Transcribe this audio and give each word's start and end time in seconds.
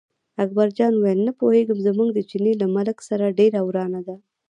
اکبرجان 0.43 0.93
وویل 0.95 1.19
نه 1.27 1.31
پوهېږم، 1.39 1.77
زموږ 1.87 2.09
د 2.13 2.19
چیني 2.29 2.53
له 2.61 2.67
ملک 2.75 2.97
سره 3.09 3.35
ډېره 3.39 3.59
ورانه 3.67 3.99
ده. 4.07 4.15